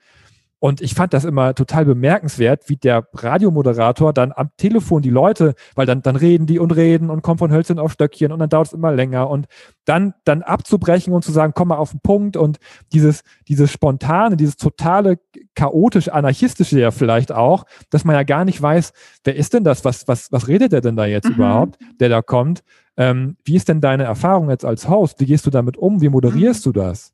[0.62, 5.56] Und ich fand das immer total bemerkenswert, wie der Radiomoderator dann am Telefon die Leute,
[5.74, 8.48] weil dann, dann reden die und reden und kommen von Hölzchen auf Stöckchen und dann
[8.48, 9.48] dauert es immer länger und
[9.86, 12.58] dann, dann abzubrechen und zu sagen, komm mal auf den Punkt und
[12.92, 15.18] dieses, dieses spontane, dieses totale
[15.56, 18.92] chaotisch anarchistische ja vielleicht auch, dass man ja gar nicht weiß,
[19.24, 19.84] wer ist denn das?
[19.84, 21.34] Was, was, was redet der denn da jetzt mhm.
[21.34, 22.62] überhaupt, der da kommt?
[22.96, 25.18] Ähm, wie ist denn deine Erfahrung jetzt als Host?
[25.18, 26.00] Wie gehst du damit um?
[26.00, 26.72] Wie moderierst mhm.
[26.72, 27.12] du das?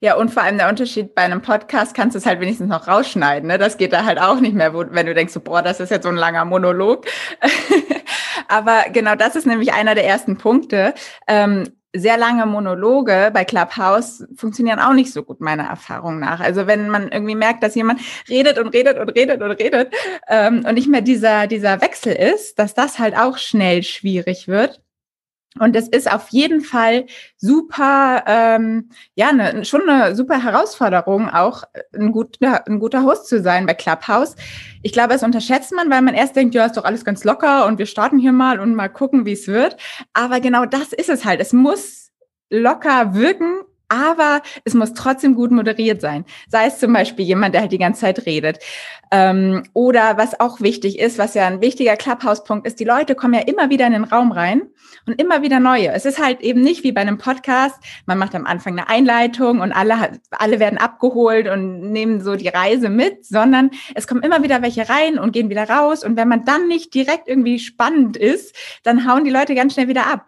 [0.00, 2.88] Ja, und vor allem der Unterschied bei einem Podcast kannst du es halt wenigstens noch
[2.88, 3.48] rausschneiden.
[3.48, 3.58] Ne?
[3.58, 5.90] Das geht da halt auch nicht mehr, wo, wenn du denkst, so, boah, das ist
[5.90, 7.06] jetzt so ein langer Monolog.
[8.48, 10.94] Aber genau das ist nämlich einer der ersten Punkte.
[11.26, 16.40] Ähm, sehr lange Monologe bei Clubhouse funktionieren auch nicht so gut, meiner Erfahrung nach.
[16.40, 19.92] Also wenn man irgendwie merkt, dass jemand redet und redet und redet und redet
[20.28, 24.80] ähm, und nicht mehr dieser, dieser Wechsel ist, dass das halt auch schnell schwierig wird.
[25.58, 31.64] Und es ist auf jeden Fall super, ähm, ja, ne, schon eine super Herausforderung, auch
[31.92, 34.36] ein guter, ein guter Host zu sein bei Clubhouse.
[34.82, 37.66] Ich glaube, das unterschätzt man, weil man erst denkt, ja, ist doch alles ganz locker
[37.66, 39.76] und wir starten hier mal und mal gucken, wie es wird.
[40.12, 41.40] Aber genau das ist es halt.
[41.40, 42.12] Es muss
[42.48, 46.24] locker wirken aber es muss trotzdem gut moderiert sein.
[46.48, 48.58] Sei es zum Beispiel jemand, der halt die ganze Zeit redet.
[49.10, 53.34] Ähm, oder was auch wichtig ist, was ja ein wichtiger Clubhouse-Punkt ist, die Leute kommen
[53.34, 54.62] ja immer wieder in den Raum rein
[55.06, 55.92] und immer wieder neue.
[55.92, 57.76] Es ist halt eben nicht wie bei einem Podcast,
[58.06, 62.48] man macht am Anfang eine Einleitung und alle, alle werden abgeholt und nehmen so die
[62.48, 66.04] Reise mit, sondern es kommen immer wieder welche rein und gehen wieder raus.
[66.04, 69.88] Und wenn man dann nicht direkt irgendwie spannend ist, dann hauen die Leute ganz schnell
[69.88, 70.26] wieder ab.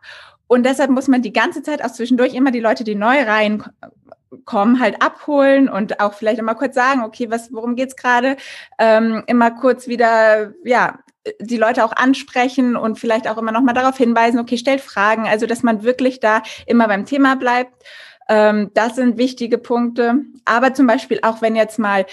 [0.52, 4.80] Und deshalb muss man die ganze Zeit auch zwischendurch immer die Leute, die neu reinkommen,
[4.80, 8.36] halt abholen und auch vielleicht immer kurz sagen, okay, was, worum geht's gerade?
[8.78, 10.98] Ähm, immer kurz wieder, ja,
[11.40, 15.26] die Leute auch ansprechen und vielleicht auch immer noch mal darauf hinweisen, okay, stellt Fragen,
[15.26, 17.72] also dass man wirklich da immer beim Thema bleibt.
[18.28, 20.16] Ähm, das sind wichtige Punkte.
[20.44, 22.04] Aber zum Beispiel auch, wenn jetzt mal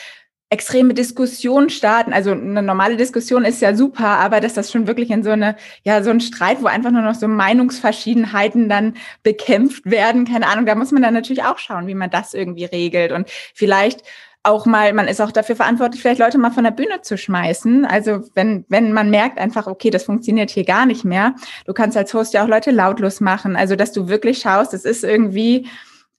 [0.50, 2.12] extreme Diskussion starten.
[2.12, 5.56] Also eine normale Diskussion ist ja super, aber dass das schon wirklich in so eine,
[5.84, 10.66] ja, so ein Streit, wo einfach nur noch so Meinungsverschiedenheiten dann bekämpft werden, keine Ahnung,
[10.66, 14.04] da muss man dann natürlich auch schauen, wie man das irgendwie regelt und vielleicht
[14.42, 17.86] auch mal, man ist auch dafür verantwortlich, vielleicht Leute mal von der Bühne zu schmeißen.
[17.86, 21.36] Also wenn, wenn man merkt einfach, okay, das funktioniert hier gar nicht mehr.
[21.66, 23.58] Du kannst als Host ja auch Leute lautlos machen.
[23.58, 25.68] Also, dass du wirklich schaust, es ist irgendwie,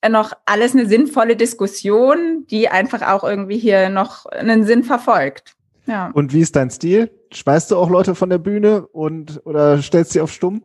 [0.09, 5.57] noch alles eine sinnvolle Diskussion, die einfach auch irgendwie hier noch einen Sinn verfolgt.
[5.87, 6.11] Ja.
[6.15, 7.11] Und wie ist dein Stil?
[7.33, 10.63] Schmeißt du auch Leute von der Bühne und oder stellst sie auf stumm?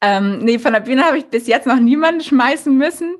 [0.00, 3.16] Ähm, nee, von der Bühne habe ich bis jetzt noch niemanden schmeißen müssen.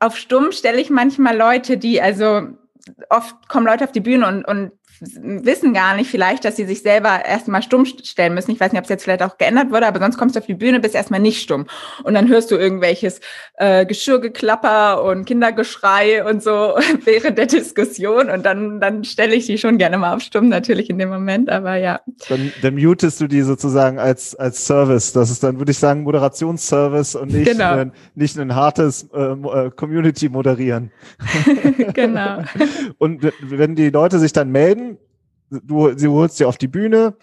[0.00, 2.48] Auf stumm stelle ich manchmal Leute, die, also
[3.08, 6.82] oft kommen Leute auf die Bühne und, und wissen gar nicht vielleicht, dass sie sich
[6.82, 8.52] selber erstmal stumm stellen müssen.
[8.52, 10.46] Ich weiß nicht, ob es jetzt vielleicht auch geändert wurde, aber sonst kommst du auf
[10.46, 11.66] die Bühne, bist erstmal nicht stumm.
[12.04, 13.20] Und dann hörst du irgendwelches
[13.56, 16.50] äh, Geschirrgeklapper und Kindergeschrei und so
[17.04, 18.30] während der Diskussion.
[18.30, 21.50] Und dann, dann stelle ich die schon gerne mal auf stumm, natürlich in dem Moment,
[21.50, 22.00] aber ja.
[22.28, 25.12] Dann, dann mutest du die sozusagen als, als Service.
[25.12, 27.72] Das ist dann, würde ich sagen, Moderationsservice und nicht, genau.
[27.74, 30.90] ein, nicht ein hartes äh, äh Community moderieren.
[31.94, 32.42] genau.
[32.98, 34.83] und wenn die Leute sich dann melden,
[35.62, 37.16] du, sie holst sie auf die Bühne,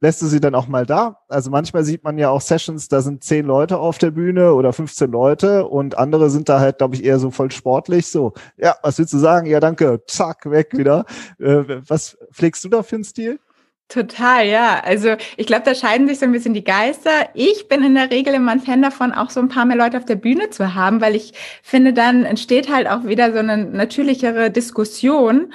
[0.00, 1.20] lässt du sie dann auch mal da.
[1.28, 4.72] Also manchmal sieht man ja auch Sessions, da sind zehn Leute auf der Bühne oder
[4.72, 8.08] 15 Leute und andere sind da halt, glaube ich, eher so voll sportlich.
[8.08, 9.46] So, ja, was willst du sagen?
[9.46, 11.06] Ja, danke, zack, weg wieder.
[11.38, 13.38] Äh, was pflegst du da für einen Stil?
[13.92, 14.80] Total, ja.
[14.84, 17.28] Also ich glaube, da scheiden sich so ein bisschen die Geister.
[17.34, 19.98] Ich bin in der Regel immer ein Fan davon, auch so ein paar mehr Leute
[19.98, 23.58] auf der Bühne zu haben, weil ich finde, dann entsteht halt auch wieder so eine
[23.58, 25.52] natürlichere Diskussion.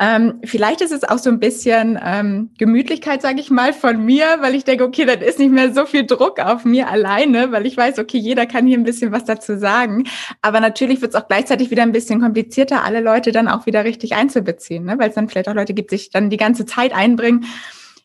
[0.00, 4.38] Ähm, vielleicht ist es auch so ein bisschen ähm, Gemütlichkeit, sage ich mal, von mir,
[4.40, 7.64] weil ich denke, okay, dann ist nicht mehr so viel Druck auf mir alleine, weil
[7.64, 10.04] ich weiß, okay, jeder kann hier ein bisschen was dazu sagen.
[10.42, 13.84] Aber natürlich wird es auch gleichzeitig wieder ein bisschen komplizierter, alle Leute dann auch wieder
[13.84, 14.98] richtig einzubeziehen, ne?
[14.98, 17.44] weil es dann vielleicht auch Leute gibt, die sich dann die ganze Zeit einbringen.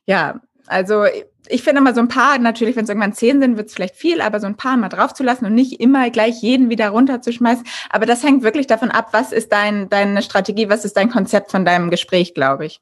[0.06, 1.06] Ja, also
[1.50, 3.96] ich finde immer so ein paar, natürlich, wenn es irgendwann zehn sind, wird es vielleicht
[3.96, 7.66] viel, aber so ein paar mal draufzulassen und nicht immer gleich jeden wieder runterzuschmeißen.
[7.90, 11.52] Aber das hängt wirklich davon ab, was ist dein, deine Strategie, was ist dein Konzept
[11.52, 12.80] von deinem Gespräch, glaube ich.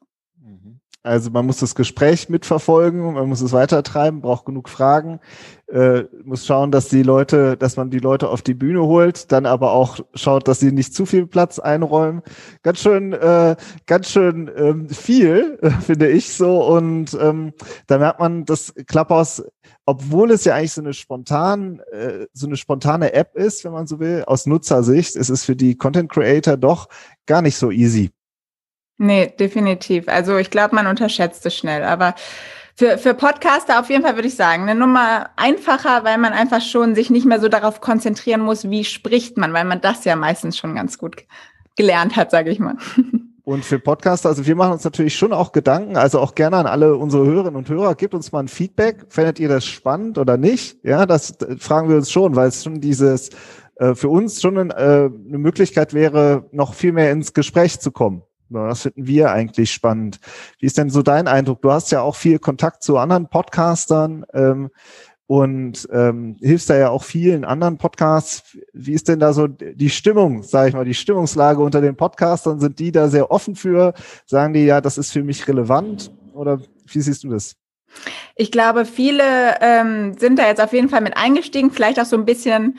[1.04, 5.20] Also man muss das Gespräch mitverfolgen, man muss es weitertreiben, braucht genug Fragen,
[5.68, 9.46] äh, muss schauen, dass die Leute, dass man die Leute auf die Bühne holt, dann
[9.46, 12.22] aber auch schaut, dass sie nicht zu viel Platz einräumen.
[12.62, 13.54] Ganz schön, äh,
[13.86, 16.64] ganz schön ähm, viel, finde ich so.
[16.66, 17.52] Und ähm,
[17.86, 19.44] da merkt man, dass Clubhouse,
[19.86, 23.86] obwohl es ja eigentlich so eine spontan, äh, so eine spontane App ist, wenn man
[23.86, 26.88] so will, aus Nutzersicht, ist es für die Content Creator doch
[27.24, 28.10] gar nicht so easy.
[28.98, 30.08] Nee, definitiv.
[30.08, 31.84] Also ich glaube, man unterschätzt es schnell.
[31.84, 32.14] Aber
[32.74, 36.60] für, für Podcaster auf jeden Fall würde ich sagen, eine Nummer einfacher, weil man einfach
[36.60, 40.16] schon sich nicht mehr so darauf konzentrieren muss, wie spricht man, weil man das ja
[40.16, 41.24] meistens schon ganz gut
[41.76, 42.76] gelernt hat, sage ich mal.
[43.44, 46.66] Und für Podcaster, also wir machen uns natürlich schon auch Gedanken, also auch gerne an
[46.66, 49.06] alle unsere Hörerinnen und Hörer, gebt uns mal ein Feedback.
[49.08, 50.84] Findet ihr das spannend oder nicht?
[50.84, 53.30] Ja, das fragen wir uns schon, weil es schon dieses
[53.76, 57.90] äh, für uns schon ein, äh, eine Möglichkeit wäre, noch viel mehr ins Gespräch zu
[57.90, 58.22] kommen.
[58.50, 60.20] Das finden wir eigentlich spannend.
[60.58, 61.62] Wie ist denn so dein Eindruck?
[61.62, 64.70] Du hast ja auch viel Kontakt zu anderen Podcastern ähm,
[65.26, 68.56] und ähm, hilfst da ja auch vielen anderen Podcasts.
[68.72, 72.60] Wie ist denn da so die Stimmung, sage ich mal, die Stimmungslage unter den Podcastern?
[72.60, 73.92] Sind die da sehr offen für?
[74.24, 76.10] Sagen die, ja, das ist für mich relevant?
[76.32, 77.56] Oder wie siehst du das?
[78.36, 79.24] Ich glaube, viele
[79.60, 82.78] ähm, sind da jetzt auf jeden Fall mit eingestiegen, vielleicht auch so ein bisschen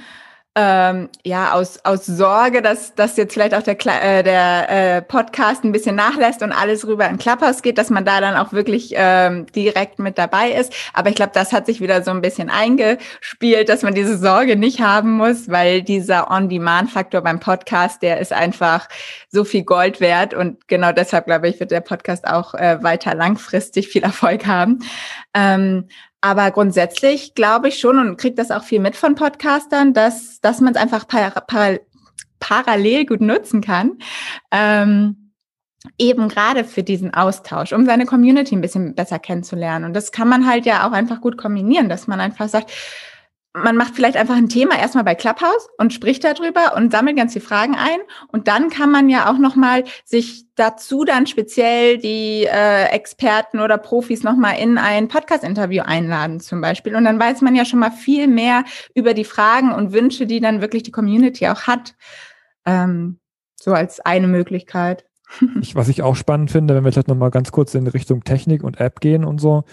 [0.56, 5.64] ähm, ja, aus, aus Sorge, dass, dass jetzt vielleicht auch der, äh, der äh, Podcast
[5.64, 8.94] ein bisschen nachlässt und alles rüber in Clubhouse geht, dass man da dann auch wirklich
[8.96, 10.74] ähm, direkt mit dabei ist.
[10.94, 14.56] Aber ich glaube, das hat sich wieder so ein bisschen eingespielt, dass man diese Sorge
[14.56, 18.90] nicht haben muss, weil dieser On-Demand-Faktor beim Podcast, der ist einfach
[19.30, 20.34] so viel Gold wert.
[20.34, 24.80] Und genau deshalb, glaube ich, wird der Podcast auch äh, weiter langfristig viel Erfolg haben.
[25.36, 25.88] Ähm,
[26.22, 30.60] aber grundsätzlich glaube ich schon und kriege das auch viel mit von Podcastern, dass, dass
[30.60, 31.80] man es einfach par par
[32.40, 33.98] parallel gut nutzen kann.
[34.52, 35.30] Ähm,
[35.98, 39.86] eben gerade für diesen Austausch, um seine Community ein bisschen besser kennenzulernen.
[39.86, 42.72] Und das kann man halt ja auch einfach gut kombinieren, dass man einfach sagt,
[43.54, 47.34] man macht vielleicht einfach ein Thema erstmal bei Clubhouse und spricht darüber und sammelt ganz
[47.34, 48.00] die Fragen ein.
[48.32, 53.80] Und dann kann man ja auch nochmal sich dazu dann speziell die äh, Experten oder
[53.80, 56.96] Profis nochmal in ein Podcast-Interview einladen zum Beispiel.
[56.96, 60.40] Und dann weiß man ja schon mal viel mehr über die Fragen und Wünsche, die
[60.40, 61.96] dann wirklich die Community auch hat.
[62.66, 63.20] Ähm,
[63.60, 65.06] so als eine Möglichkeit.
[65.62, 68.64] Ich, was ich auch spannend finde, wenn wir jetzt nochmal ganz kurz in Richtung Technik
[68.64, 69.64] und App gehen und so,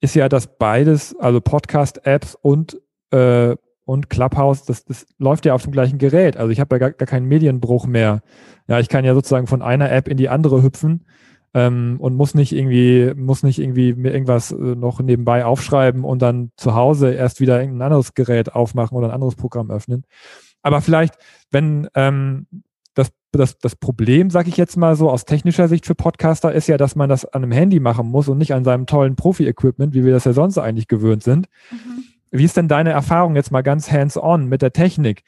[0.00, 2.78] ist ja, dass beides, also Podcast-Apps und
[3.12, 6.36] äh, und Clubhouse, das, das läuft ja auf dem gleichen Gerät.
[6.36, 8.22] Also ich habe ja gar, gar keinen Medienbruch mehr.
[8.68, 11.04] Ja, ich kann ja sozusagen von einer App in die andere hüpfen
[11.54, 16.22] ähm, und muss nicht irgendwie, muss nicht irgendwie mir irgendwas äh, noch nebenbei aufschreiben und
[16.22, 20.04] dann zu Hause erst wieder irgendein anderes Gerät aufmachen oder ein anderes Programm öffnen.
[20.62, 21.14] Aber vielleicht,
[21.50, 22.46] wenn ähm,
[22.94, 26.68] das, das, das Problem, sage ich jetzt mal so, aus technischer Sicht für Podcaster ist
[26.68, 29.92] ja, dass man das an einem Handy machen muss und nicht an seinem tollen Profi-Equipment,
[29.92, 31.48] wie wir das ja sonst eigentlich gewöhnt sind.
[31.70, 32.04] Mhm.
[32.32, 35.22] Wie ist denn deine Erfahrung jetzt mal ganz hands-on mit der Technik?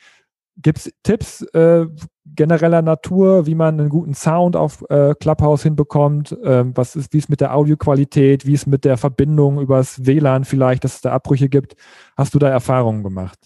[0.56, 1.86] Gibt es Tipps äh,
[2.24, 6.36] genereller Natur, wie man einen guten Sound auf äh, Clubhouse hinbekommt?
[6.42, 10.44] Ähm, was ist, wie es mit der Audioqualität, wie es mit der Verbindung übers WLAN
[10.44, 11.76] vielleicht, dass es da Abbrüche gibt?
[12.16, 13.38] Hast du da Erfahrungen gemacht?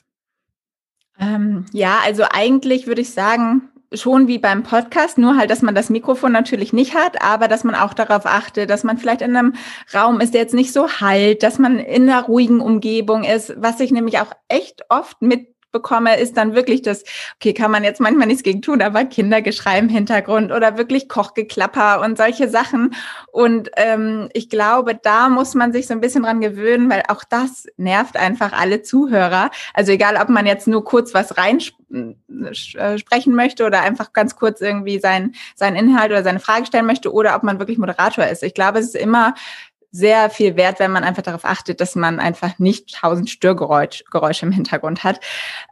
[1.18, 5.74] Ähm, ja, also eigentlich würde ich sagen, schon wie beim Podcast, nur halt, dass man
[5.74, 9.37] das Mikrofon natürlich nicht hat, aber dass man auch darauf achtet, dass man vielleicht in
[9.37, 9.55] einem
[9.94, 13.81] Raum ist, der jetzt nicht so halt, dass man in einer ruhigen Umgebung ist, was
[13.81, 17.04] ich nämlich auch echt oft mit bekomme, ist dann wirklich das,
[17.37, 22.00] okay, kann man jetzt manchmal nichts gegen tun, aber Kindergeschrei im Hintergrund oder wirklich Kochgeklapper
[22.00, 22.94] und solche Sachen.
[23.33, 27.24] Und ähm, ich glaube, da muss man sich so ein bisschen dran gewöhnen, weil auch
[27.28, 29.50] das nervt einfach alle Zuhörer.
[29.74, 34.61] Also egal, ob man jetzt nur kurz was reinsprechen äh, möchte oder einfach ganz kurz
[34.61, 38.42] irgendwie sein, seinen Inhalt oder seine Frage stellen möchte oder ob man wirklich Moderator ist.
[38.42, 39.35] Ich glaube, es ist immer
[39.90, 44.53] sehr viel wert, wenn man einfach darauf achtet, dass man einfach nicht tausend Störgeräusche im
[44.53, 45.20] Hintergrund hat.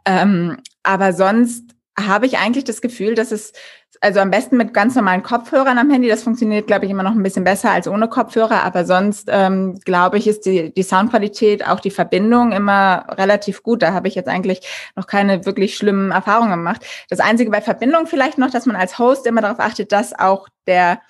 [0.05, 1.63] Ähm, aber sonst
[1.99, 3.53] habe ich eigentlich das Gefühl, dass es,
[4.01, 7.13] also am besten mit ganz normalen Kopfhörern am Handy, das funktioniert, glaube ich, immer noch
[7.13, 11.67] ein bisschen besser als ohne Kopfhörer, aber sonst, ähm, glaube ich, ist die, die Soundqualität,
[11.67, 13.81] auch die Verbindung immer relativ gut.
[13.81, 14.61] Da habe ich jetzt eigentlich
[14.95, 16.85] noch keine wirklich schlimmen Erfahrungen gemacht.
[17.09, 20.47] Das Einzige bei Verbindung vielleicht noch, dass man als Host immer darauf achtet, dass auch
[20.67, 21.01] der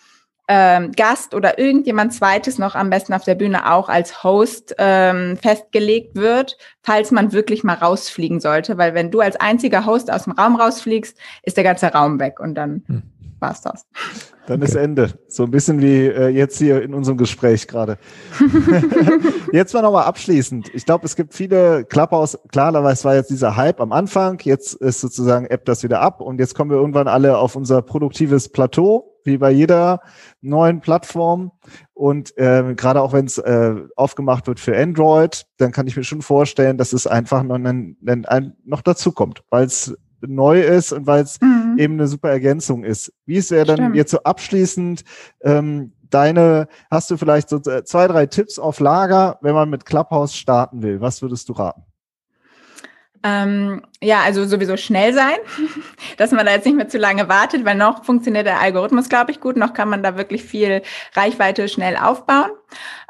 [0.48, 5.38] ähm, Gast oder irgendjemand zweites noch am besten auf der Bühne auch als Host ähm,
[5.38, 8.78] festgelegt wird, falls man wirklich mal rausfliegen sollte.
[8.78, 12.40] Weil wenn du als einziger Host aus dem Raum rausfliegst, ist der ganze Raum weg
[12.40, 13.04] und dann hm.
[13.40, 13.86] War's das.
[14.48, 14.70] Dann okay.
[14.70, 15.20] ist Ende.
[15.28, 17.98] So ein bisschen wie äh, jetzt hier in unserem Gespräch gerade.
[19.52, 20.74] jetzt mal nochmal abschließend.
[20.74, 24.76] Ich glaube, es gibt viele Clubhouse, klar, da war jetzt dieser Hype am Anfang, jetzt
[24.76, 28.50] ist sozusagen App das wieder ab und jetzt kommen wir irgendwann alle auf unser produktives
[28.50, 30.02] Plateau wie bei jeder
[30.42, 31.52] neuen Plattform.
[31.94, 36.04] Und äh, gerade auch wenn es äh, aufgemacht wird für Android, dann kann ich mir
[36.04, 40.62] schon vorstellen, dass es einfach noch, ein, ein, ein, noch dazu kommt, weil es neu
[40.62, 41.67] ist und weil es mhm.
[41.78, 43.14] Eben eine super Ergänzung ist.
[43.26, 45.04] Wie ist er dann jetzt so abschließend
[45.42, 49.86] ähm, deine, hast du vielleicht so äh, zwei, drei Tipps auf Lager, wenn man mit
[49.86, 51.02] Clubhouse starten will?
[51.02, 51.84] Was würdest du raten?
[53.24, 55.38] Ähm, ja, also sowieso schnell sein,
[56.18, 59.32] dass man da jetzt nicht mehr zu lange wartet, weil noch funktioniert der Algorithmus, glaube
[59.32, 59.58] ich, gut.
[59.58, 60.82] Noch kann man da wirklich viel
[61.14, 62.52] Reichweite schnell aufbauen.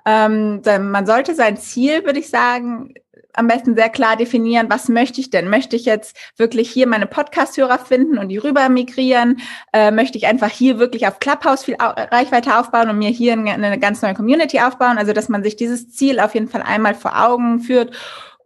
[0.06, 2.94] Ähm, man sollte sein Ziel, würde ich sagen,
[3.38, 5.50] am besten sehr klar definieren, was möchte ich denn?
[5.50, 9.40] Möchte ich jetzt wirklich hier meine Podcast-Hörer finden und die rüber migrieren?
[9.74, 13.80] Äh, möchte ich einfach hier wirklich auf Clubhouse viel Reichweite aufbauen und mir hier eine
[13.80, 14.98] ganz neue Community aufbauen?
[14.98, 17.96] Also, dass man sich dieses Ziel auf jeden Fall einmal vor Augen führt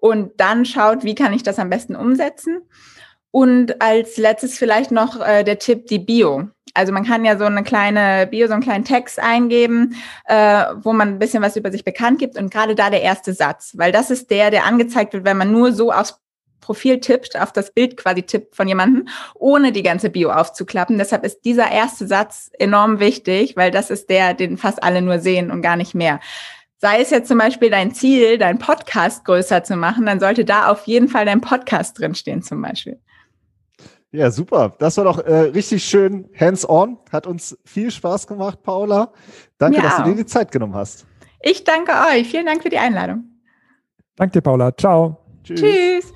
[0.01, 2.61] und dann schaut, wie kann ich das am besten umsetzen.
[3.31, 6.49] Und als letztes vielleicht noch äh, der Tipp, die Bio.
[6.73, 10.93] Also man kann ja so eine kleine Bio, so einen kleinen Text eingeben, äh, wo
[10.93, 13.91] man ein bisschen was über sich bekannt gibt und gerade da der erste Satz, weil
[13.91, 16.21] das ist der, der angezeigt wird, wenn man nur so aufs
[16.61, 20.97] Profil tippt, auf das Bild quasi tippt von jemandem, ohne die ganze Bio aufzuklappen.
[20.97, 25.19] Deshalb ist dieser erste Satz enorm wichtig, weil das ist der, den fast alle nur
[25.19, 26.19] sehen und gar nicht mehr.
[26.77, 30.67] Sei es jetzt zum Beispiel dein Ziel, dein Podcast größer zu machen, dann sollte da
[30.67, 32.99] auf jeden Fall dein Podcast drinstehen zum Beispiel.
[34.11, 34.73] Ja, super.
[34.77, 36.97] Das war doch äh, richtig schön hands-on.
[37.11, 39.13] Hat uns viel Spaß gemacht, Paula.
[39.57, 41.05] Danke, Mir dass du dir die Zeit genommen hast.
[41.41, 42.27] Ich danke euch.
[42.27, 43.23] Vielen Dank für die Einladung.
[44.17, 44.75] Danke dir, Paula.
[44.75, 45.17] Ciao.
[45.43, 45.61] Tschüss.
[45.61, 46.13] Tschüss.